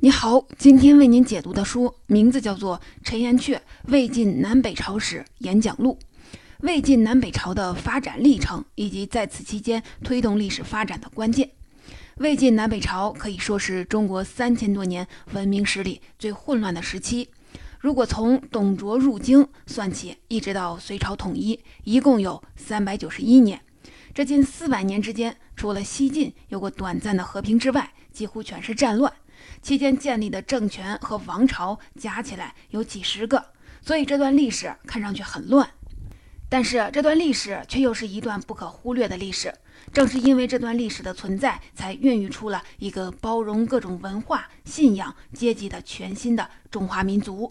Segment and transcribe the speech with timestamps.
[0.00, 5.98] 你好，今天为您解读的书名字叫做《陈寅恪魏晋南北朝史演讲录》，
[6.60, 11.50] 魏晋南北朝的发展历程以及在此期间推动历史发展的关键。
[12.18, 17.28] 魏晋南北朝可以说是中国三千多年文明史里最混乱的时期。
[17.80, 23.60] 如果从董卓入京算起，一直到隋朝统一，一共有三百九十一年。
[24.14, 29.12] 这近四百年之间，除了西晋有过短暂的和平之外，几乎全是战乱。
[29.62, 33.52] 期间建立的政权和王朝加起来有几十个，
[33.82, 35.68] 所以这段历史看上去很乱。
[36.50, 39.52] 但是这段历史却又是一段不可忽略的历史。
[39.92, 47.50] 正是因为这段历史的存在，才孕育出了一个包容各种文化、信仰、阶级的全新的中华民族。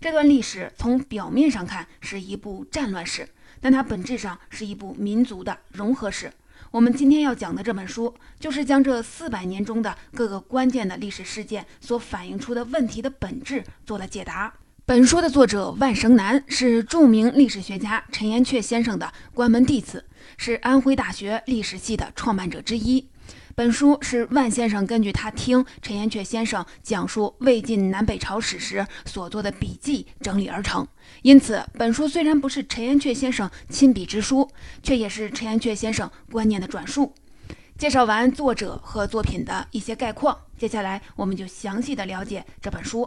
[0.00, 3.28] 这段历史从表面上看是一部战乱史，
[3.60, 6.32] 但它本质上是一部民族的融合史。
[6.72, 14.54] 我们今天要讲的这本书，就是将这四百年中的各个关键的历史事件所反映出的问题的本质做了解答。
[14.86, 20.06] 本书的作者万绳南是著名历史学家陈寅恪先生的关门弟子，
[20.38, 23.06] 是安徽大学历史系的创办者之一。
[23.54, 30.86] 本书是万先生根据他听陈寅恪先生讲述魏晋南北朝史时所做的笔记整理而成，
[31.20, 34.48] 因此本书虽然不是陈寅恪先生亲笔之书，
[34.82, 37.12] 却也是陈寅恪先生观念的转述。
[37.76, 43.06] 介绍完作者和作品的一些概况，接下来我们就详细的了解这本书。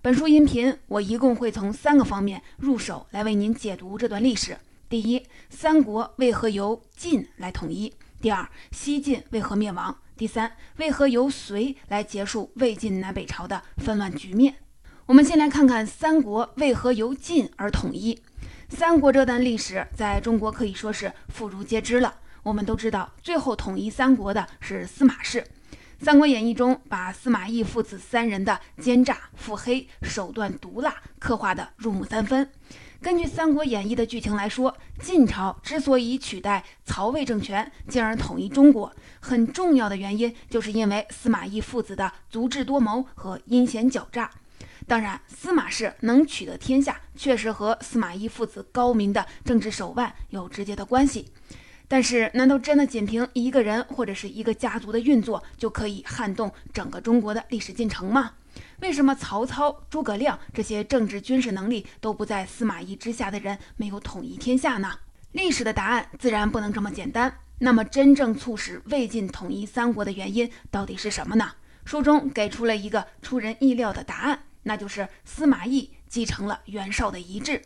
[0.00, 4.56] 本书音频我一共会从三个方面入手来为您解读这段历史：
[4.88, 7.92] 第一，三国为何由晋来统一？
[8.22, 9.98] 第二，西晋为何灭亡？
[10.16, 14.54] 第三，为何由隋来结束魏晋南北朝的纷乱局面？
[15.06, 18.22] 我们先来看看三国为何由晋而统一。
[18.68, 22.14] 三国这段历史在中国可以说是妇孺皆知了。
[22.44, 25.40] 我们都知道，最后统一三国的是司马氏。
[26.04, 32.48] 《三国演义》中把司马懿父子三人的奸诈、腹黑、手段毒辣刻画的入木三分。
[33.02, 44.30] 根据《三国演义》的剧情来说，晋朝之所以取代曹魏政权，进而统一中国，很重要的原因就是因为司马懿父子的足智多谋和阴险狡诈。
[44.86, 51.26] 当然，司马氏能取得天下，确实和司马懿父子高明的政治手腕有直接的关系。
[51.88, 58.30] 但是，难道真的仅凭一个人或者是一个家族的运作，就可以撼动整个中国的历史进程吗？
[58.82, 64.98] 为什么曹操、诸葛亮这些政治军事能力都不在司马懿之下的人没有统一天下呢？
[65.30, 67.32] 历史的答案自然不能这么简单。
[67.58, 71.52] 那么，真正促使魏晋统一三国的原因到底是什么呢？
[71.84, 77.62] 书中给出了一个出人意料的答案，那就是司马懿继承了袁绍的遗志。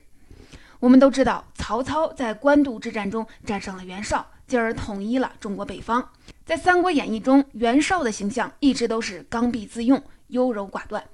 [0.81, 6.11] 我们都知道，曹操在官渡之战中战胜了袁绍，进而统一了中国北方。
[6.45, 10.03] 在《三国演义》中，袁绍的形象一直都是刚愎自用。
[10.29, 11.05] 优柔寡断，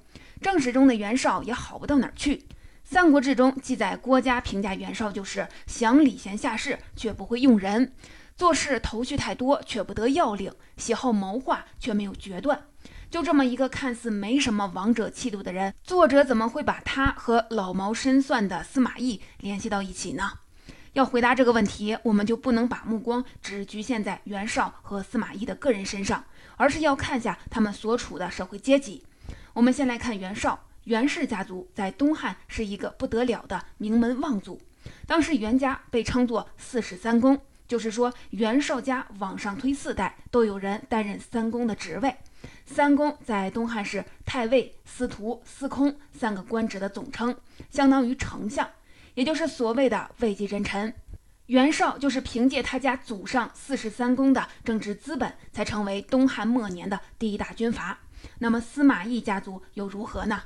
[0.41, 2.35] 正史中的袁绍也好不到哪儿去。
[2.83, 7.87] 《三国志》中记载，郭嘉评价袁绍就是想礼贤下士，却不会用人；
[8.35, 12.61] 做事头绪太多，却不得要领；喜好谋划，却没有决断。
[13.09, 20.31] 就这么一个看似没什么王者气度的人，作者怎么会把他和老谋深算的司马懿联系到一起呢？
[20.93, 26.23] 要回答这个问题，我们就不能把目光只局限在袁绍和司马懿的个人身上。
[26.63, 29.03] 而是要看下他们所处的社会阶级。
[29.51, 34.61] 我们先来看袁绍，袁氏家族在东汉是一个不得了的名门望族。
[35.05, 37.37] 当时袁家被称作四世三公，
[37.67, 42.15] 就是说袁绍家往上推四代都有人担任三公的职位。
[42.65, 47.35] 三公在东汉是太尉、司徒、司空三个官职的总称，
[47.69, 48.65] 相当于丞相，
[49.15, 50.93] 也就是所谓的位极人臣。
[51.47, 57.99] 袁绍就是凭借他家祖上四世三公的政治资本，才成为东汉末年的第一大军阀。
[58.39, 60.43] 那么司马懿家族又如何呢？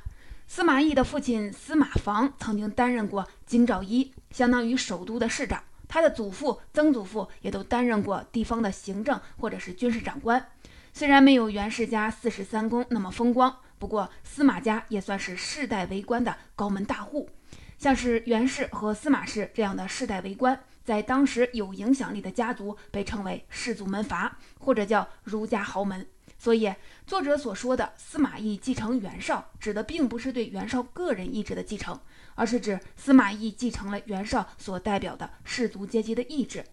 [0.48, 5.62] 司马懿的父亲司马防曾经担任过京兆尹，相当于首都的市长。
[5.86, 10.44] 他的祖父、曾祖父也都担任过地方的行政或者是军事长官。
[10.92, 17.30] 虽然没有袁氏家四世三公那么风光，不过司马家也算是世代为官的高门大户。
[17.78, 20.58] 像是袁氏和司马氏这样的世代为官。
[20.88, 26.06] 在当时有影响力的家族被称为氏族门阀，或者叫儒家豪门。
[26.38, 26.74] 所以，
[27.06, 32.00] 作者所说的司马懿继承袁绍，指的并不是对袁绍个人意志的继承，
[32.34, 36.64] 而是指司马懿继承了袁绍所代表的氏族阶级的意志。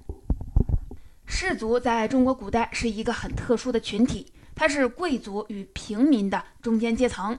[1.25, 7.38] 氏族在中国古代是一个很特殊的群体，它是贵族与平民的中间阶层。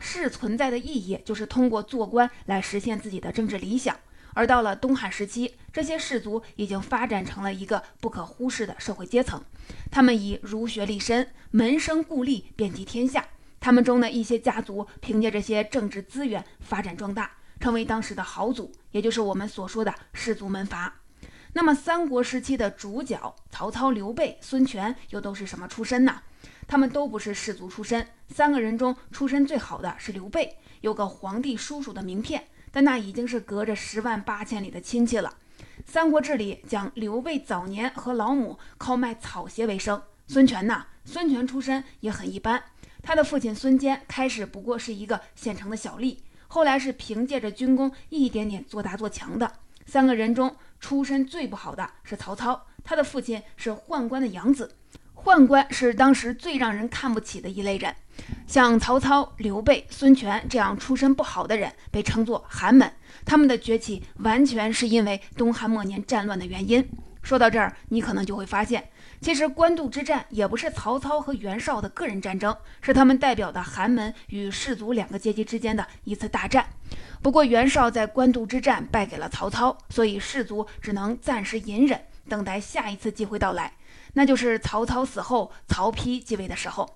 [0.00, 3.96] 氏存在的意义就是通过做官来实现自己的政治理想。
[4.34, 9.44] 而到了东汉时期，这些士族已经发展成了一个不可忽视的社会阶层。
[9.90, 13.22] 他们以儒学立身，门生故吏遍及天下。
[13.60, 17.30] 他们中的一些家族凭借这些政治资源发展壮大，
[17.60, 21.02] 成为当时的豪族，也就是我们所说的氏族门阀。
[21.52, 26.22] 那么，三国时期的主角曹操、刘备、孙权又都是什么出身呢？
[26.66, 28.08] 他们都不是氏族出身。
[28.30, 35.28] 三个人中出身最好的是刘备，有个皇帝叔叔的名片，但那已经是隔着十万八千里的亲戚了。
[35.84, 40.02] 《三国志》里讲刘备早年和老母靠卖草鞋为生。
[40.26, 40.86] 孙权呢？
[41.04, 42.60] 孙权出身也很一般，
[43.00, 46.18] 他的父亲孙坚开始不过是一个县城的小吏，
[46.48, 49.52] 后来是凭借着军功一点点做大做强的。
[49.86, 54.74] 三个人中出身最不好的是曹操，他的父亲是宦官的养子。
[55.14, 57.94] 宦官是当时最让人看不起的一类人，
[58.46, 62.90] 像曹操、刘备、孙权这样出身不好的人被称作寒门。
[63.24, 66.88] 他们的崛起完全是因为东汉末年战乱的原因。
[67.22, 68.88] 说到这儿，你可能就会发现，
[69.20, 76.64] 其实官渡之战也不是曹操和袁绍的个人战争，是他们代表的寒门与士族两个阶级之间的一次大战。
[77.20, 83.72] 不过袁绍在官渡之战败给了曹操，所以士族只能暂时隐忍，等待下一次机会到来。
[84.12, 86.88] 那就是曹操死后，曹丕继位的时候。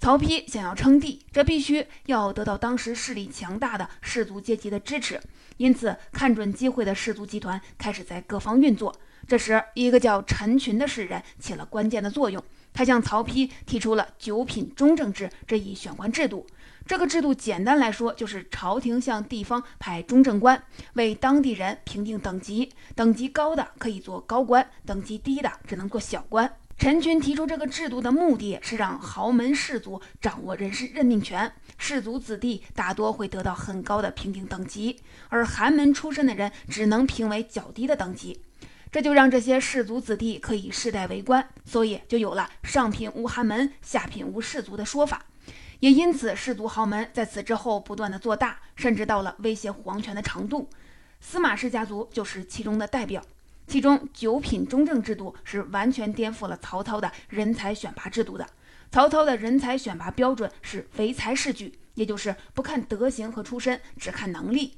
[0.00, 5.20] 曹丕想要称帝，这必须要得到当时势力强大的氏族阶级的支持。
[5.56, 8.94] 因此，看准机会的氏族集团开始在各方运作。
[9.26, 12.42] 这时，一个叫陈群的士人起了关键的作用。
[12.72, 16.46] 他向曹丕提出了九品中正制这一选官制度。
[16.86, 20.62] 这个制度简单来说，就是朝廷向地方派中正官，
[20.94, 26.50] 为当地人评定等级，等级高的可以做高官，等级低的只能做小官。
[26.78, 38.40] 陈群提出这个制度的目的是让豪门士族掌握人事任命权，士族子弟大多会得到很高的评定等级，而寒门出身的人只能评为较低的等级，
[38.92, 45.24] 这就让这些士族子弟可以世代为官，所以就有了上品无寒门，下品无士族的说法。
[45.80, 50.70] 也因此，氏族豪门在此之后不断的做大，甚至到了威胁皇权的程度。
[51.20, 53.20] 司马氏家族就是其中的代表。
[53.68, 58.48] 其中九品中正制度是完全颠覆了曹操的人才选拔制度的。
[58.90, 64.74] 曹操的人才选拔标准是唯才是举，也就是不看德行和出身，只看能力。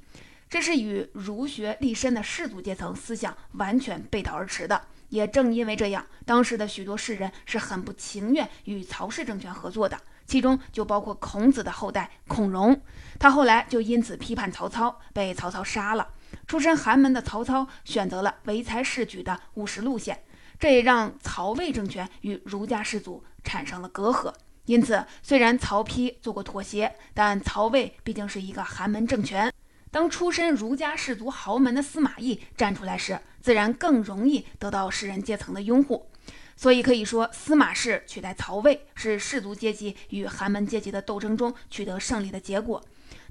[0.48, 4.82] 这是与儒学立身的士族阶层思想完全背道而驰的。
[5.10, 9.96] 也正因为这样，当时的许多士人是很不情愿与曹氏政权合作的。
[10.26, 12.80] 其中就包括孔子的后代孔融，
[13.18, 16.08] 他后来就因此批判曹操，被曹操杀了。
[16.46, 20.22] 出身寒门的曹操选择了唯才是举的务实路线，
[20.58, 24.32] 这也让曹魏政权与儒家士族产生了隔阂。
[24.66, 29.52] 因此，虽然曹丕做过妥协，但曹魏毕竟是一个寒门政权。
[29.90, 36.06] 当出身儒家士族豪门的司马懿站出来时，自然更容易得到士人阶层的拥护。
[36.54, 42.80] 所以可以说，司马氏取代曹魏是士族阶级与寒门阶级的斗争中取得胜利的结果。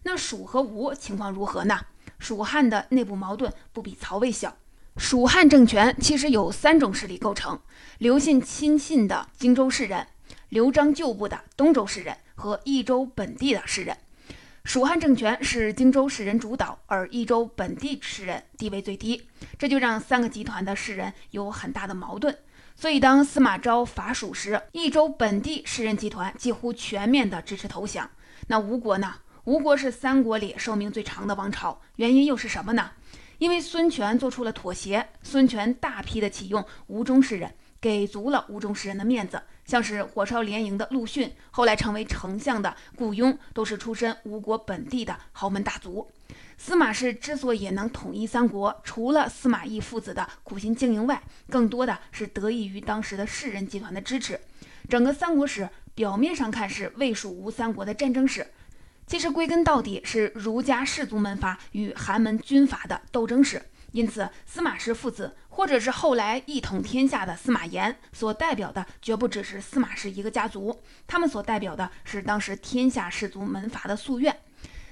[0.04, 1.80] 那蜀和吴情况如何呢？
[2.20, 4.56] 蜀汉的内部矛盾不比曹魏小。
[4.98, 7.60] 蜀汉政权其实有三种势力构成：
[8.00, 10.06] 刘信亲信的荆州士人，
[10.50, 13.98] 刘璋旧部的东周士人和益州本地的士人。
[14.66, 19.28] 蜀汉政权是荆州士人主导，而益州本地士人地位最低，
[19.58, 22.38] 这就让三个集团的士人有很大的矛盾。
[22.76, 28.10] 所以，当司马昭伐蜀时，益州本地士人集团几乎全面的支持投降。
[28.48, 29.16] 那吴国呢？
[29.50, 32.92] 吴国是三国里寿命最长的王朝，原因又是什么呢？
[33.40, 39.42] 因为孙权做出了妥协，孙权大批的启用吴中士人，给足了吴中士人的面子。
[39.66, 46.08] 像是火烧连营的陆逊，后来成为丞相的顾雍，都是出身吴国本地的豪门大族。
[46.56, 51.20] 司马氏之所以能统一三国，除了司马懿父子的苦心经营外，
[51.50, 54.40] 更多的是得益于当时的士人集团的支持。
[54.88, 58.46] 整个三国史表面上看是魏蜀吴三国的战争史，
[59.10, 63.60] 其实归根到底是儒家士族门阀与寒门军阀的斗争史。
[63.92, 74.38] 因此，司马氏父子，或者是后来一统天下的司马炎，所代表的绝不只是司马氏一个家族，他们所代表的是当时天下士族门阀的夙愿。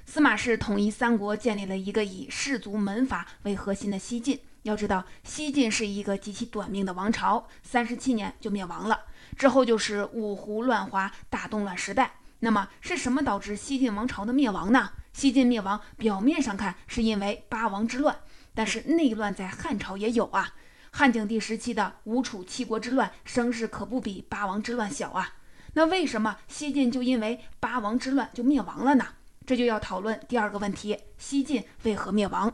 [0.08, 4.40] 司马氏统一三国，建立了一个以士族门阀为核心的西晋。
[4.64, 9.00] 要知道，西晋是一个极其短命的王朝，三十七年就灭亡了。
[9.38, 12.14] 之后就是五胡乱华、大动乱时代。
[12.40, 14.92] 那么，是什么导致西晋王朝的灭亡呢？
[15.14, 18.16] 西晋灭亡，表面上看是因为八王之乱，
[18.54, 20.54] 但是内乱在汉朝也有啊。
[20.92, 25.36] 汉景帝时期的吴楚七国之乱，声势可不比八王之乱小啊。
[25.74, 29.08] 那为什么西晋就因为八王之乱就灭亡了呢？
[29.46, 32.54] 这就要讨论第二个问题：西晋为何灭亡？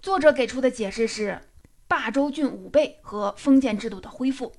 [0.00, 1.40] 作者给出的解释是
[1.86, 4.52] 霸州郡武备和封建制度的恢复。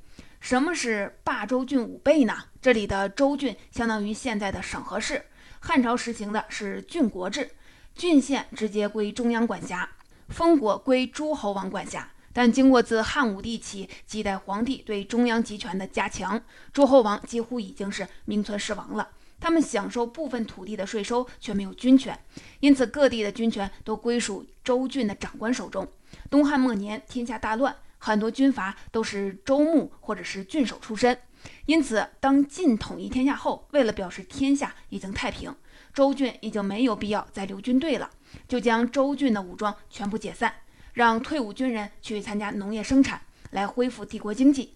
[0.43, 2.37] 什么是霸州郡五倍呢？
[2.61, 5.25] 这里的州郡相当于现在的省和市，
[5.61, 7.49] 汉朝实行的是郡国制，
[7.95, 9.89] 郡县直接归中央管辖，
[10.27, 12.11] 封国归诸侯王管辖。
[12.33, 19.07] 但经过自汉武帝起几代皇帝对中央集权的加强，诸侯王几乎已经是名存实亡了。
[19.39, 22.19] 他们享受部分土地的税收，却没有军权，
[22.59, 25.87] 因此各地的军权都归属州郡的长官手中。
[26.29, 27.73] 东汉末年，天下大乱，
[28.03, 31.17] 很多军阀都是州牧或者是郡守出身。
[31.65, 35.55] 因此，当晋统一天下后，为了表示天下已经太平，
[35.93, 38.09] 州郡已经没有必要再留军队了，
[38.45, 40.53] 就将州郡的武装全部解散。
[40.91, 44.75] 让退伍军人去参加农业生产，来恢复帝国经济。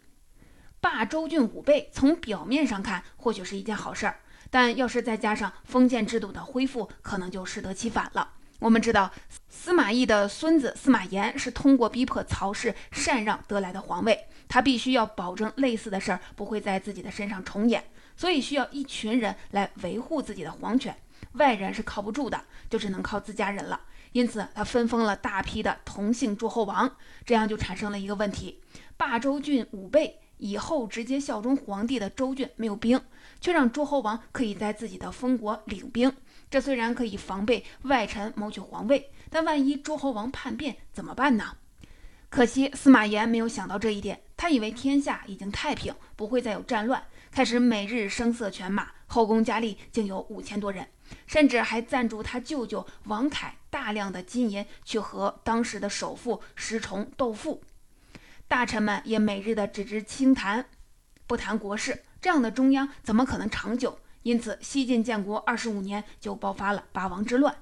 [0.80, 8.36] 罢州郡五倍，从表面上看或许是一件好事儿，但要是再加上封建制度的恢复，可能就适得其反了。
[8.60, 9.12] 我们知道，
[9.50, 17.84] 司马懿的孙子司马炎是通过逼迫曹氏禅让得来的皇位，他必须要保证类似的事儿不会在自己的身上重演，
[18.16, 20.96] 所以需要一群人来维护自己的皇权，
[21.34, 23.80] 外人是靠不住的，就只能靠自家人了。
[24.14, 26.92] 因此，他分封了大批的同姓诸侯王，
[27.26, 28.60] 这样就产生了一个问题：
[28.98, 33.00] 霸州郡五倍以后直接效忠皇帝的州郡没有兵，
[33.40, 36.12] 却让诸侯王可以在自己的封国领兵。
[36.50, 41.58] 这虽然可以防备外臣谋取皇位，但万一诸侯王叛变怎么办呢？
[42.30, 50.88] 可惜司马炎没有想到这一点，他以为天下已经太平，不会再有战乱，开始每日声色犬马，后宫佳丽竟有五千多人。
[51.26, 57.64] 甚至还赞助他舅舅王凯大量的金银去和当时的首富石崇斗富，
[58.46, 60.66] 大臣们也每日的只知清谈，
[61.26, 63.98] 不谈国事，这样的中央怎么可能长久？
[64.28, 67.56] 因此，西晋建国二十五年就爆发了八王之乱。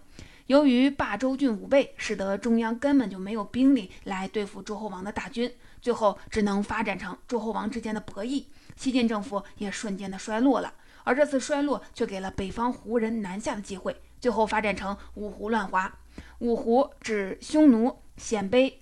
[0.48, 8.46] 由于霸州郡五倍，使得中央根本就没有兵力来对付诸侯王的大军，最后只能发展成诸侯王之间的博弈，
[8.76, 10.74] 西晋政府也瞬间的衰落了。
[11.04, 15.96] 而这次衰落却给了北方胡人南下的机会，最后发展成五胡乱华。
[16.40, 18.74] 五胡指匈奴、鲜卑、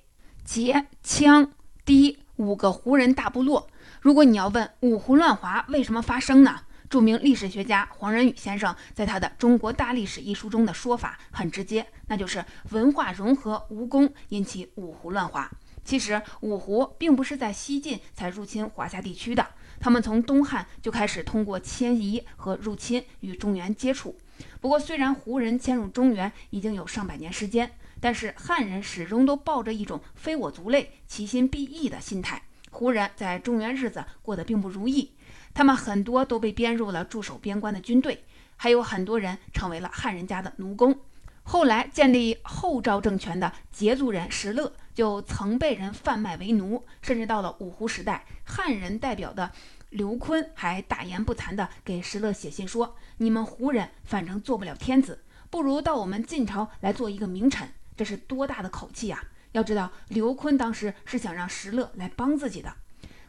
[0.47, 1.49] 羯、羌、
[1.85, 3.67] 氐五个胡人大部落。
[3.99, 6.61] 如果你要问五胡乱华为什么发生呢？
[6.93, 15.49] 著名历史学家黄仁宇先生在他的《中国大历史》一书中的说法很直接，那就是文化融合无功，引起五胡乱华。
[15.83, 19.43] 其实五胡并不是在西晋才入侵华夏地区的。
[19.79, 24.15] 他们从东汉就开始通过迁移和入侵与中原接触。
[24.61, 32.43] 不过，虽然胡人迁入中原已经有上百年时间，但是汉人始终都抱着一种“非我族类，其心必异”的心态。
[32.69, 35.11] 胡人在中原日子过得并不如意，
[35.53, 38.23] 他们很多都被编入了驻守边关的军队，
[38.57, 40.99] 还有很多人成为了汉人家的奴工。
[41.43, 49.51] 后来建立后赵政权的羯族人石勒就曾被人贩卖为奴，甚至到了五胡时代，汉人代表的
[49.89, 59.21] 刘琨还大言不惭地给石勒写信说：“你们胡人反正做不了天子，不如到我们晋朝来做一个名臣。”这是多大的口气呀！
[59.51, 62.73] 要知道，刘琨当时是想让石勒来帮自己的。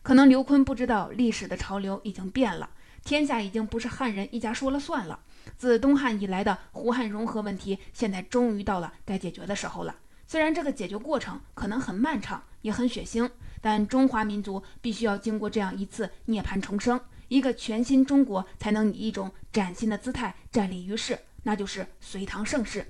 [0.05, 2.69] 可能刘琨不知道，历史的潮流已经变了，
[3.07, 5.19] 天下已经不是汉人一家说了算了。
[5.57, 9.97] 自东汉以来的胡汉融合问题，现在终于到了该解决的时候了。
[10.27, 13.31] 虽然这个解决过程可能很漫长，也很血腥，
[13.63, 22.87] 但中华民族必须要经过这样一次涅槃重生，一个全新中国才能以一种崭新的姿态站立于世，那就是隋唐盛世。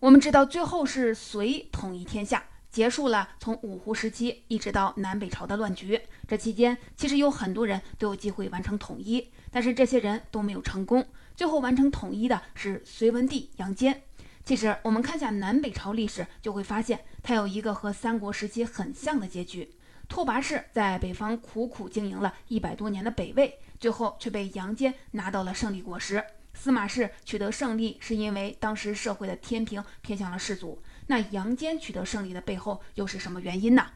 [0.00, 6.00] 我们知道，最后是隋统一天下，结束了从五胡时期一直到南北朝的乱局。
[6.26, 11.06] 这期间，其实有很多人都有机会完成统一，但是这些人都没有成功。
[11.34, 14.02] 最后完成统一的是隋文帝杨坚。
[14.44, 19.74] 其实我们看下南北朝历史，就会发现它有一个和三国时期很像的结局。
[20.08, 26.24] 拓跋氏在北方苦苦经营了一百多年的北魏，最后却被杨坚拿到了胜利果实。
[26.54, 33.86] 司马氏取得胜利是因为当时社会的天平偏向了士族，那杨坚取得胜利的背后又是什么原因呢？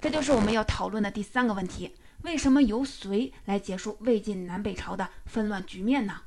[0.00, 6.20] 这就是我们要讨论的第三个问题：为什么由隋来结束魏晋南北朝的纷乱局面呢？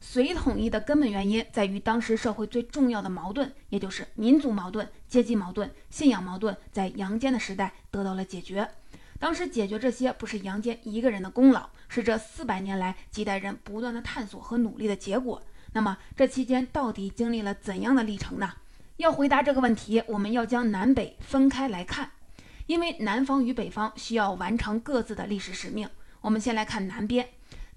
[0.00, 8.66] 隋统一的根本原因在于，当时社会最重要的矛盾，也就是民族矛盾、阶级矛盾、信仰矛盾，在杨坚的时代得到了解决。
[9.18, 15.42] 当时解决这些不是杨坚一个人的功劳，是这四百年来几代人不断的探索和努力的结果。
[15.72, 18.54] 那么这期间到底经历了怎样的历程呢？
[19.00, 22.10] 要回答这个问题，我们要将南北分开来看，
[22.66, 25.88] 因为南方与北方需要完成各自的历史使命。
[26.20, 27.26] 我们先来看南边，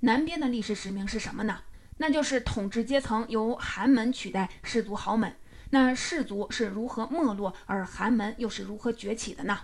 [0.02, 1.62] 南边的历史使命是什么呢？
[1.96, 5.34] 那就是统治阶层由寒门取代士族豪门。
[5.70, 9.60] 那士族是如何没落，而寒门又是如何崛起的呢？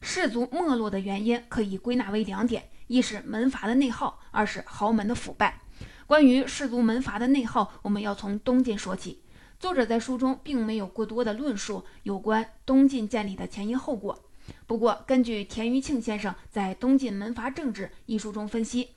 [0.00, 5.60] 士族没落的原因可以归纳为两点：一是门阀的内耗，二是豪门的腐败。
[6.08, 9.22] 关于士族门阀的内耗，我们要从东晋说起。
[9.62, 14.24] 作者在书中并没有过多的论述有关东晋建立的前因后果。
[14.66, 18.88] 不过，根据田余庆先生在《东晋门阀政治》一书中分析，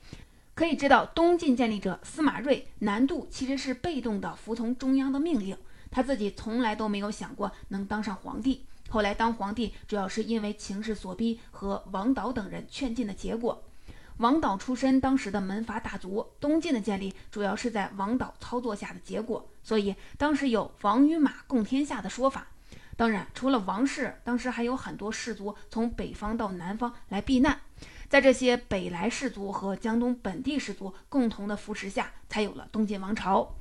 [0.56, 5.56] 可以知道东晋建立者司马睿南渡其实是被动的服从中央的命令，
[5.88, 8.66] 他自己从来都没有想过能当上皇帝。
[8.88, 13.62] 后来当皇帝，主要是因为情势所逼和王导等人劝进的结果。
[14.18, 22.46] 王导出身当时的门阀大族，东晋的建立主要是在王导操作下的结果，所以当时有王与马共天下的说法。
[22.96, 27.60] 当然，除了王室，当时还有很多氏族从北方到南方来避难，
[28.08, 33.54] 在这些北来氏族和江东本地氏族共同的扶持下，才有了东晋王朝。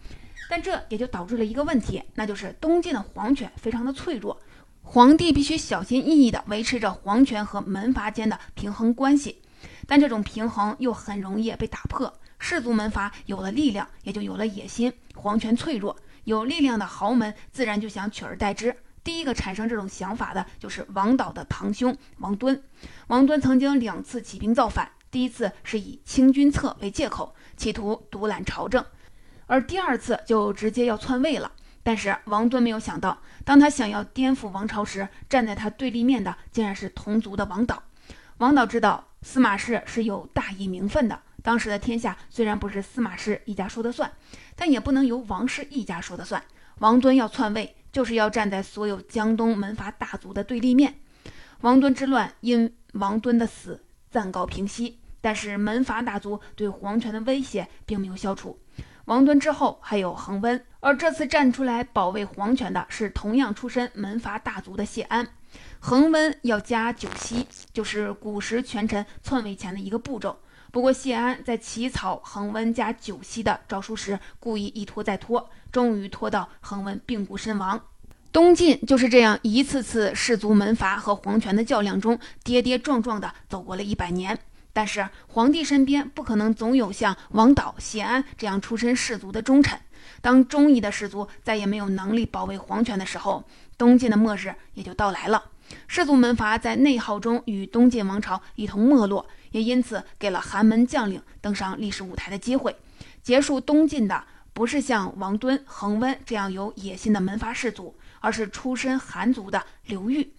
[0.50, 4.40] 但这也就导致了一个问题，那就是东晋的皇权非常的脆弱，
[4.84, 9.42] 皇帝必须小心翼翼地维持着皇权和门阀间的平衡关系。
[9.88, 14.92] 但这种平衡又很容易被打破，氏族门阀有了力量，也就有了野心。
[15.16, 18.76] 皇权脆弱，有力量的豪门自然就想取而代之。
[19.04, 22.64] 第一个产生这种想法的就是王导的堂兄王敦。
[23.08, 28.84] 王敦曾经两次起兵造反，第一次是以清君侧为借口，企图独揽朝政，
[29.46, 31.52] 而第二次就直接要篡位了。
[31.84, 37.84] 但是王敦没有想到，当他想要颠覆王朝时，站在他对立面的竟然是同族的王导。
[38.40, 44.10] 王导知道司马氏是有大义名分的，当时的天下虽然不是司马氏一家说的算，
[44.56, 46.42] 但也不能由王氏一家说的算。
[46.78, 47.76] 王敦要篡位。
[47.96, 50.96] 就是要站在所有江东门阀大族的对立面。
[51.62, 58.60] 王敦之乱因王敦的死暂告平息，但是门阀大族对皇权的威胁并没有消除。
[59.06, 65.26] 王敦之后还有恒温，而这次站出来保卫皇权的是同样出身门阀大族的谢安。
[65.80, 70.40] 恒温要加九锡，就是古时权臣篡位前的一个步骤。
[70.72, 77.82] 不过谢安在起草恒温加九锡的诏书时，故意一拖再拖，终于拖到恒温病故身亡。
[78.32, 84.38] 东晋就是这样一次次氏族门阀和皇权的较量中跌跌撞撞地走过了一百年。
[84.74, 89.80] 但是皇帝身边不可能总有像王导、谢安这样出身氏族的忠臣。
[90.20, 93.46] 当忠义的氏族再也没有能力保卫皇权的时候，
[93.78, 95.42] 东晋的末日也就到来了。
[95.88, 99.26] 氏族门阀在内耗中与东晋王朝一同没落。
[99.52, 102.76] 也因此给了寒门将领登上历史舞台的机会。
[103.24, 110.34] 结束东晋的不是像王敦、恒温这样有野心的门阀士族，而是出身寒族的刘裕。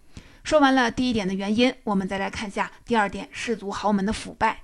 [0.44, 4.60] 说完了第一点的原因，我们再来看下第二点：士族豪门的腐败。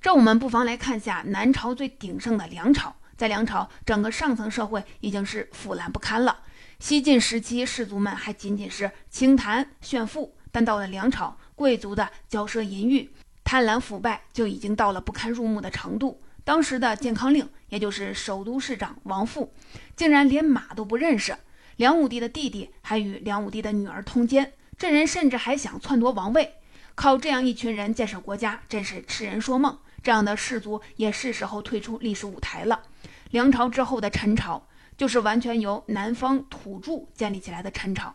[0.00, 2.94] 这我们不妨来看下南朝最鼎盛的梁朝。
[3.16, 6.42] 在梁朝，整个上层社会已经是腐烂不堪了。
[6.78, 13.10] 西晋时期，士族们还仅仅是清谈炫富，但到了梁朝，贵族的骄奢淫欲。
[13.42, 16.22] 贪婪腐败就已经到了不堪入目的程度。
[16.44, 19.54] 当时的健康令，也就是首都市长王富，
[19.96, 21.36] 竟然连马都不认识。
[21.76, 26.54] 梁武帝的弟弟还与梁武帝的女儿通奸，这人甚至还想篡夺王位。
[26.94, 29.78] 靠这样一群人建设国家，真是痴人说梦。
[30.02, 32.82] 这样的氏族也是时候退出历史舞台了。
[33.30, 38.14] 梁朝之后的陈朝，就是完全由南方土著建立起来的陈朝。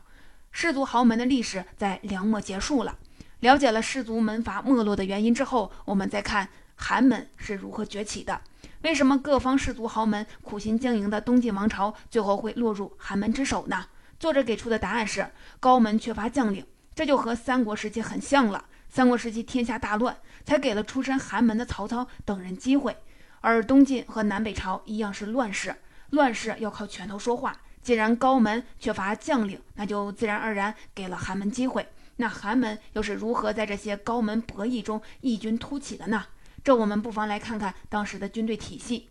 [0.51, 2.97] 氏族豪门的历史在梁末结束了。
[3.39, 8.41] 了解了氏族门阀没落的原因之后，我们再看寒门是如何崛起的。
[8.81, 13.85] 为什么各方氏族豪门苦心经营的东晋王朝最后会落入寒门之手呢？
[14.19, 15.27] 作者给出的答案是
[15.59, 18.65] 高门缺乏将领，这就和三国时期很像了。
[18.89, 22.97] 三国时期天下大乱，才给了出身寒门的曹操等人机会。
[23.39, 25.75] 而东晋和南北朝一样是乱世，
[26.11, 27.59] 乱世要靠拳头说话。
[27.81, 31.87] 既然高门缺乏将领，那就自然而然给了寒门机会。
[32.17, 36.25] 那寒门又是如何在这些高门博弈中异军突起的呢？
[36.63, 39.09] 这我们不妨来看看当时的军队体系。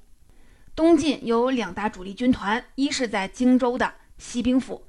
[0.76, 4.86] 东晋有两大主力军团，一是在荆州的西兵府，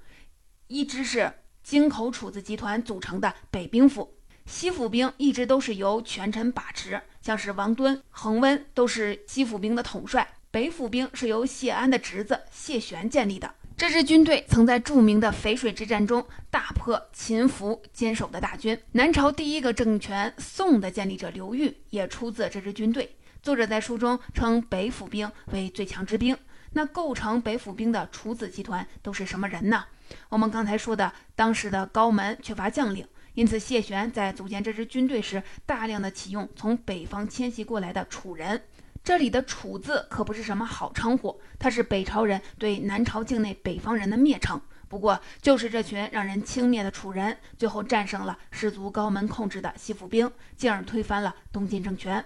[0.67, 4.15] 一支是京口楚子集团组成的北兵府。
[4.45, 10.35] 西府兵一直都是由权臣把持，像是王敦、恒温都是西府兵的统帅。
[10.51, 13.55] 北府兵是由谢安的侄子谢玄建立的。
[13.77, 18.77] 这支军队曾在著名的淝水之战中大破秦伏坚守的大军。
[18.91, 23.15] 南朝第一个政权宋的建立者刘裕也出自这支军队。
[23.41, 26.37] 作者在书中称北府兵为最强之兵。
[26.73, 29.85] 那构成北府兵的楚子集团都是什么人呢？
[30.27, 38.61] 我们刚才说的，当时的高门缺乏将领，因此谢玄在组建这支军队时，大量的启用从北方迁徙过来的楚人。
[39.03, 44.61] 这里的“楚”字可不是什么好称呼，它是北朝人对南朝境内北方人的蔑称。
[44.87, 52.23] 不过，就是这群让人轻蔑的楚人，最后战胜了士族高门控制的西府兵，进而推翻了东晋政权。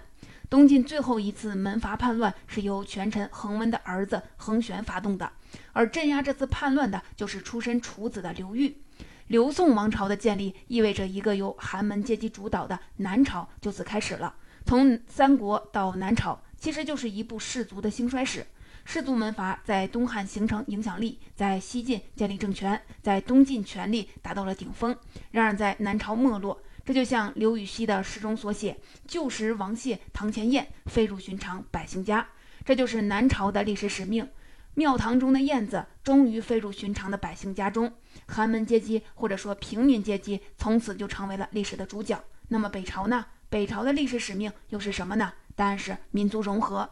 [0.50, 5.32] 东晋最后一次门阀叛乱是由权臣恒温的儿子恒玄发动的，
[5.72, 8.82] 而镇压这次叛乱的就是出身楚子的刘裕。
[9.28, 14.34] 刘宋王朝的建立意味着一个由寒门阶级主导的南朝就此开始了。
[14.64, 18.44] 从三国到南朝，其实就是一部氏族的兴衰史。
[18.84, 24.98] 氏族门阀在东汉形成影响力，在西晋建立政权，在东晋权力达到了顶峰。
[25.30, 28.76] 然而在南朝没落，这就像刘禹锡的诗中所写
[29.06, 32.26] ：“旧时王谢堂前燕，飞入寻常百姓家。”
[32.66, 34.28] 这就是南朝的历史使命。
[34.74, 37.92] 庙堂中的燕子终于飞入寻常的百姓家中，
[38.26, 42.20] 寒门阶级或者说平民阶级从此就成为了历史的主角。
[42.48, 43.24] 那么北朝呢？
[43.48, 45.32] 北朝的历史使命又是什么呢？
[45.56, 46.88] 答案是民族融合。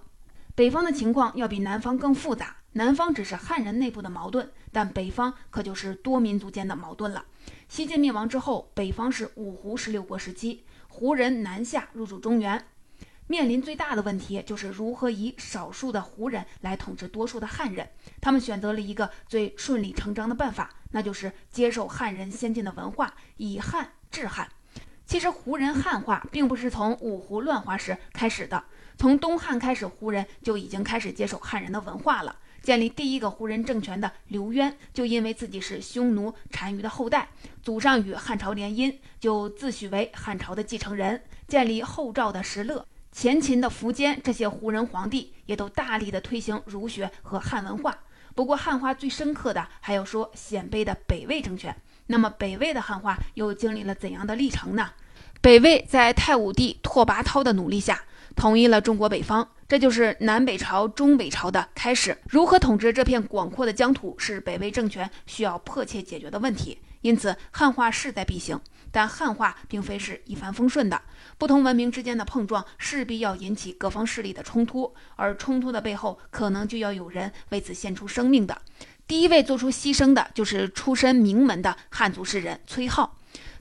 [0.57, 2.57] 北方的情况要比南方更复杂。
[2.77, 7.25] 南方只是汉人内部的矛盾，但北方可就是多民族间的矛盾了。
[7.69, 12.67] 西晋灭亡之后，北方是五胡十六国时期，胡人南下入主中原，
[13.29, 17.89] 面临最大的问题就是如何以少数的胡人来统治多数的汉人。
[18.21, 24.49] 他们选择了一个最顺理成章的办法，那就是接受汉人先进的文化，以汉治汉。
[25.07, 28.65] 其实胡人汉化并不是从五胡乱华时开始的，
[28.97, 32.37] 从东汉开始，胡人就已经开始接受汉人的文化了。
[32.63, 37.29] 建立第一个胡人政权的刘渊，就因为自己是匈奴单于的后代，
[37.63, 41.23] 祖上与汉朝联姻，就自诩为汉朝的继承人。
[41.47, 47.99] 建立后赵的石勒、前秦的苻坚，这些胡人皇帝也都大力的推行儒学和汉文化。
[48.35, 51.77] 不过汉化最深刻的，还要说鲜卑的北魏政权。
[52.07, 54.91] 那么北魏的汉化又经历了怎样的历程呢？
[55.41, 58.03] 北魏在太武帝拓跋焘的努力下，
[58.35, 62.17] 统一了中国北方，这就是南北朝、中北朝的开始。
[62.29, 66.79] 如何统治这片广阔的疆土，是北魏政权需要迫切解决的问题。
[67.03, 68.59] 因此，汉化势在必行。
[68.91, 71.03] 但汉化并非是一帆风顺的，
[71.37, 78.57] 不同文明之间的碰撞势必要引起各方势力的冲突，而冲突的背后，可能就要有人为此献出生命的。
[79.07, 83.09] 第一位做出牺牲的，就是出身名门的汉族诗人崔颢。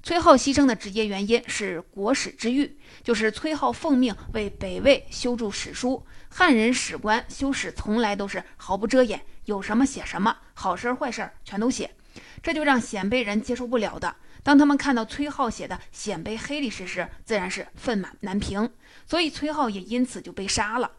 [0.02, 6.06] 崔颢牺牲的直接原因是国史之欲，就是崔颢奉命为北魏修筑史书。
[6.30, 11.94] 汉人史官修史从来都是毫不遮掩，有什么写什么，好事坏事全都写，
[12.42, 14.16] 这就让鲜卑人接受不了的。
[14.44, 18.70] 当他们看到崔颢写的鲜卑黑历史时，自然是愤满难平，
[19.06, 20.92] 所以崔颢也因此就被杀了。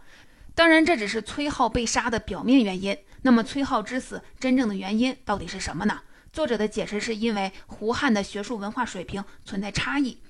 [0.55, 2.97] 当然，这只是崔颢被杀的表面原因。
[3.23, 6.01] 那么，崔颢之死真正的原因到底是什么呢？
[6.33, 10.21] 作者的解释是因为胡汉的学术文化水平存在差异。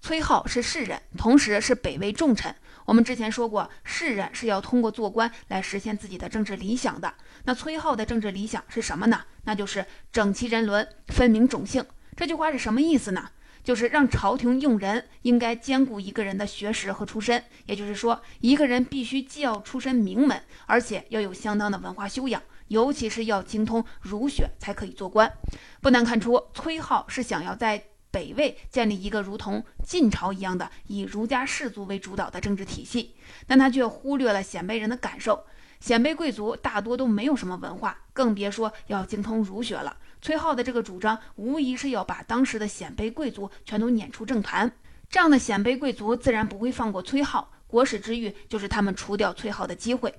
[0.00, 2.54] 崔颢是士人，同时是北魏重臣。
[2.86, 7.14] 我们之前说过，士人是要通过做官来实现自己的政治理想的。
[7.44, 9.24] 那崔颢的政治理想是什么呢？
[9.44, 11.84] 那就是整齐人伦，分明种姓。
[12.16, 13.30] 这句话是什么意思呢？
[13.62, 17.42] 就是让朝廷用人应该兼顾一个人的学识和出身。
[17.66, 22.42] 也就是说，一个人必须既要出身名门，而且要有相当的文化修养。
[22.68, 25.32] 尤其是要精通儒学才可以做官，
[25.80, 33.14] 不难看出，崔颢是想要在北魏建立一个如同晋朝一样的以儒家士族为主导的政治体系，
[33.46, 35.46] 但他却忽略了鲜卑人的感受。
[35.80, 39.96] 鲜卑贵族大多都没有什么文化，更别说要精通儒学了。
[40.20, 44.70] 崔颢的这个主张，无疑是要把当时的鲜卑贵族全都撵出政坛。
[45.08, 50.14] 这样的鲜卑贵族自然不会放过崔颢，国史之欲就是他们除掉崔颢的机会。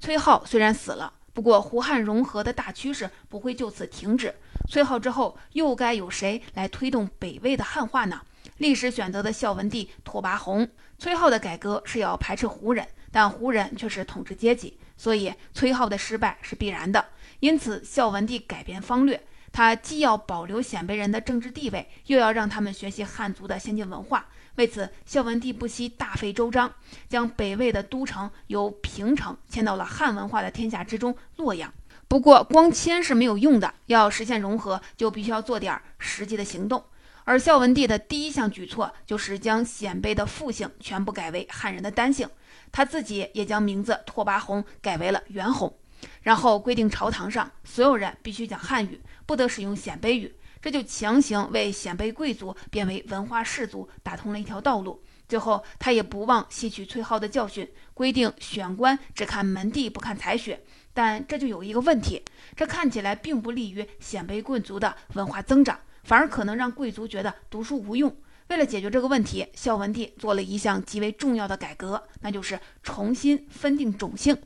[0.00, 1.14] 崔颢虽然死了。
[1.34, 4.34] 不过，胡汉融合的大趋势不会就此停止。
[4.68, 8.20] 崔颢之后，又该有谁来推动北魏的汉化呢？
[8.56, 10.68] 历史选择的孝文帝拓跋宏。
[10.98, 17.04] 崔颢的改革是要排斥胡人，但胡人却是统治阶级，所以崔颢的失败是必然的。
[17.38, 19.22] 因此，孝文帝改变方略，
[19.58, 24.28] 他既要保留鲜卑人的政治地位，又要让他们学习汉族的先进文化。
[24.54, 26.72] 为此，孝文帝不惜大费周章，
[27.08, 31.74] 将北魏的都城由平城迁到了汉文化的天下之中——洛阳。
[32.06, 36.84] 不过，光迁是没有用的，要实现融合，就必须要做点实际的行动。
[37.24, 42.28] 而孝文帝的第一项举措，就是将鲜卑的复姓全部改为汉人的单姓，
[42.70, 45.76] 他自己也将名字拓跋宏改为了元宏，
[46.22, 50.34] 然后规定朝堂上所有人必须讲汉语，不得使用鲜卑语。
[50.62, 55.00] 这就强行为鲜卑贵族变为文化士族打通了一条道路。
[55.28, 60.64] 最后，他也不忘吸取崔颢的教训，规定选官只看门第，不看才学。
[60.94, 62.22] 但这就有一个问题，
[62.56, 68.16] 这看起来并不利于鲜卑贵族的文化增长，反而可能让贵族觉得读书无用。
[68.48, 74.36] 为了解决这个问题，孝文帝做了一项极为重要的改革，那就是重新分定种姓。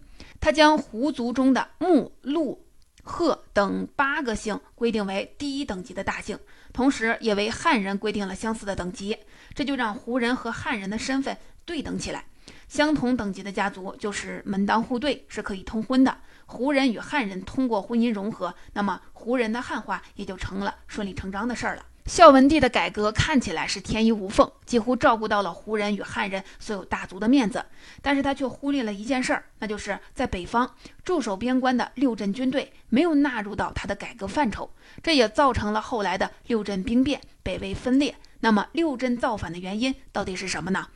[0.40, 2.66] 他将胡族中的木、鹿。
[3.02, 6.38] 贺等八个姓规定为第一等级的大姓，
[6.72, 9.16] 同时也为汉人规定了相似的等级，
[9.54, 12.24] 这就让胡人和汉人的身份对等起来。
[12.68, 16.16] 相同等级的家族就是门当户对，是可以通婚的。
[16.46, 21.84] 胡人与汉人通过婚姻融合，那么胡人的汉化也就成了顺理成章的事儿了。
[22.06, 27.64] 孝文帝的改革看起来是天衣无缝，几乎照顾到了胡人与汉人所有大族的面子，
[28.02, 38.16] 但是他却忽略了一件事儿，那就是在北方驻守边关的六镇军队没有纳入到他的改革范畴，这也造成了后来的六镇兵变，北魏分裂。
[38.40, 40.88] 那么六镇造反的原因到底是什么呢？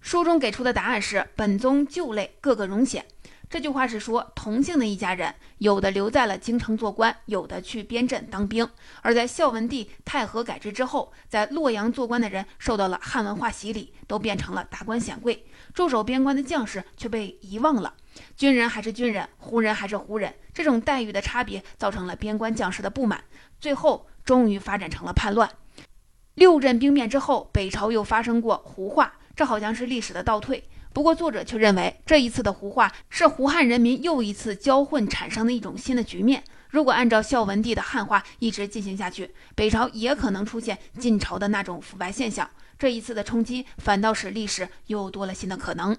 [0.00, 3.04] 书中给出的答案是本宗旧类各个荣显。
[3.54, 8.68] 这句话是说，同姓的一家人，有的留在了京城做官，有的去边镇当兵。
[9.00, 15.36] 而在孝文帝太和改制之后，在洛阳做官的人受到了汉文化洗礼，都变成了达官显贵；
[15.72, 17.94] 驻守边关的将士却被遗忘了。
[18.36, 23.22] 军人还是军人，胡人还是胡人，这种待遇的差别造成了边关将士的不满，
[23.60, 25.48] 最后终于发展成了叛乱。
[26.34, 30.68] 六镇兵变之后，北朝又发生过胡化，这好像是历史的倒退。
[30.94, 36.44] 不过，作者却认为这一次的胡化是胡汉人民又一次交混产生的一种新的局面。
[36.70, 42.48] 如果按照孝文帝的汉化一直进行下去，北朝也可能出现晋朝的那种腐败现象。
[42.78, 45.96] 这一次的冲击反倒使历史又多了新的可能。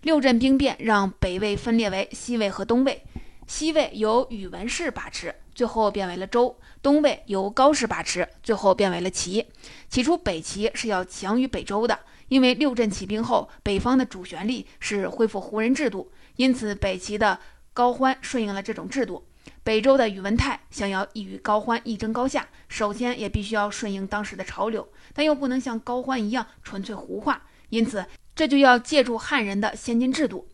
[0.00, 3.02] 六镇兵变让北魏分裂为西魏和东魏，
[3.46, 9.44] 西魏由宇文氏把持，最后变为了周；东魏由高氏把持，最后变为了齐。
[9.90, 11.98] 起初，北齐是要强于北周的。
[12.30, 17.36] 因为六镇起兵后，北方的主旋律是恢复胡人制度，因此北齐的
[17.72, 19.26] 高欢顺应了这种制度。
[19.64, 30.46] 北周的宇文泰想要一与高欢一争高下，首先也必须要顺应当时的潮流，但又不能像高欢一样纯粹胡化，因此这就要借助汉人的先进制度。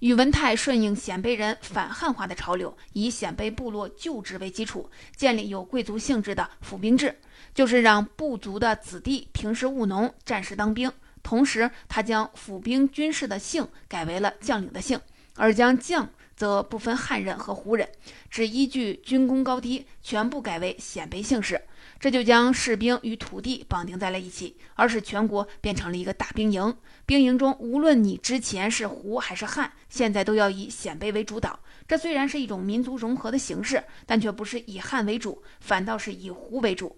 [0.00, 7.16] 宇文泰顺应鲜卑人反汉化的潮流，以鲜卑部落旧制为基础，建立有贵族性质的府兵制，
[7.54, 10.92] 就是让部族的子弟平时务农，战时当兵。
[11.22, 15.00] 同时，他将府兵军士的姓改为了将领的姓，
[15.36, 17.88] 而将将则不分汉人和胡人，
[18.30, 21.62] 只依据军功高低，全部改为鲜卑姓氏。
[22.00, 26.76] 这就将士兵与土地绑定在了一起，而使全国变成了一个大兵营。
[27.06, 31.60] 兵营中，无论你之前是胡还是汉，现在都要以鲜卑为主导。
[31.86, 36.96] 这虽然是一种民族融合的形式，但却不是以汉为主，反倒是以胡为主。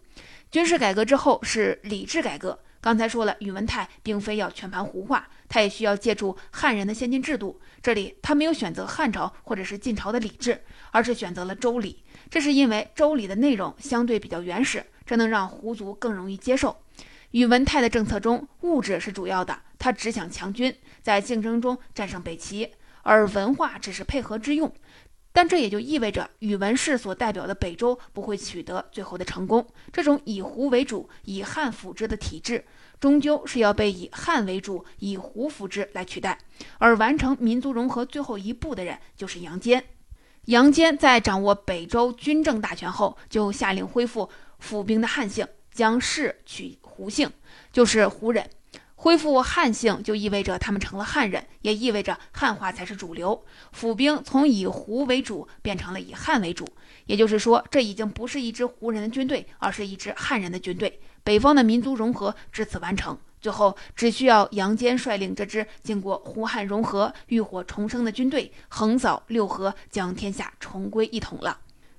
[0.50, 2.58] 军事改革之后是礼制改革。
[2.84, 7.58] 刚才说了，宇文泰并非要全盘胡化，他也需要借助汉人的先进制度。
[7.80, 12.04] 这里他没有选择汉朝或者是晋朝的礼制，而是选择了周礼。
[12.28, 16.76] 这是因为周礼的内容相对比较原始，这能让胡族更容易接受。
[17.30, 22.70] 宇文泰的政策中，物质是主要的，他只想强军，在竞争中战胜北齐，
[23.02, 24.70] 而文化只是配合之用。
[25.34, 29.66] 但这也就意味着宇文氏所代表的北周不会取得最后的成功。
[29.92, 32.64] 这种以胡为主、以汉辅之的体制，
[33.00, 36.38] 终究是要被以汉为主、以胡辅之来取代。
[36.78, 39.84] 而完成民族融合最后一步的人，就是杨坚。
[40.44, 47.28] 杨坚在掌握北周军政大权后，就下令恢复府兵的汉姓，将氏取胡姓，
[47.72, 48.48] 就是胡人。
[49.04, 53.44] 恢复汉姓就意味着他们成了汉人，也意味着汉化才是主流。
[53.70, 56.66] 府兵从以胡为主变成了以汉为主，
[57.04, 61.00] 也就是说，这已经不是一支胡人的军队，而是一支汉人的军队。
[61.22, 71.58] 北方的民族融合至此完成，最后只需要杨坚率领这支经过胡汉融合、浴火重生的军队，横扫六合，将天下重归一统了。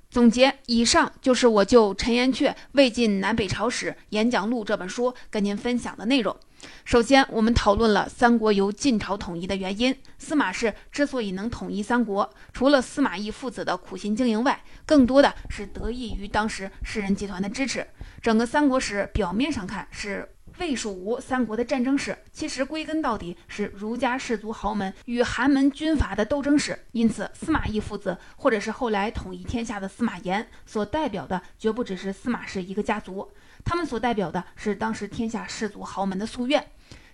[0.09, 6.35] 总结，以上就是我就陈寅恪《魏晋南北朝史演讲录》这本书跟您分享的内容。
[6.83, 9.95] 首先，我们讨论了三国由晋朝统一的原因。
[10.17, 17.85] 司马氏之所以能统一三国，除了司马懿父子的苦心经营外，更多的是得益于当时士人集团的支持。
[18.21, 20.29] 整个三国史表面上看是。
[20.57, 26.79] 魏蜀吴三国的战争史，其实归根到底是儒家士族豪门与寒门军阀的斗争史。
[26.93, 33.29] 因此，司马懿父子，或者是后来统一天下的司马炎，所代表的绝不只是司马氏一个家族，
[33.65, 36.65] 他们所代表的是当时天下士族豪门的夙愿。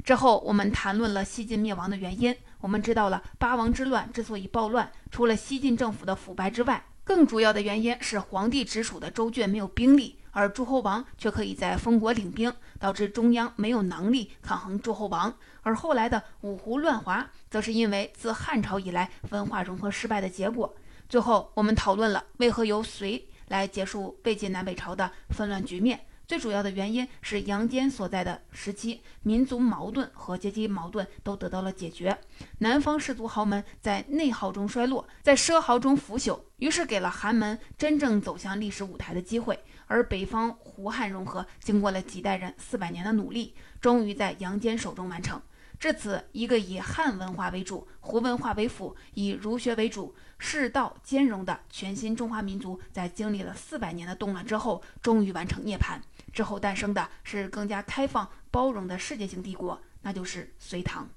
[0.03, 10.17] 之后，我们谈论了西晋灭亡的原因，我们知道了八王之乱之所以暴乱，除了西晋政府的腐败之外，更主要的原因是皇帝直属的州郡没有兵力。
[10.33, 15.33] 而诸侯王却可以在封国领兵，导致中央没有能力抗衡诸侯王。
[15.61, 20.73] 而后来的五胡乱华，则是因为自汉朝以来文化融合失败的结果。
[21.09, 25.99] 最后，我们讨论了为何由隋来结束魏晋南北朝的纷乱局面。
[26.31, 32.17] 最主要的原因是杨坚所在的时期民族矛盾和阶级矛盾都得到了解决。
[32.59, 39.59] 南方氏族豪门在内耗中衰落在奢豪中腐朽于是给了寒门真正走向历史舞台的机会。
[39.87, 45.41] 而北方胡汉融合经过了几代人四百年的努力终于在杨坚手中完成。
[45.81, 55.99] 至此一个以汉文化为主胡文化为辅以儒学为主世道兼容的全新中华民族在经历了四百年的动乱之后终于完成涅槃。
[56.31, 61.09] 之后诞生的是更加开放包容的世界性帝国那就是隋唐。